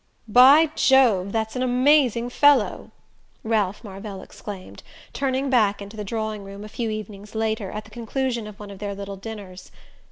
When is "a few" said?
6.63-6.89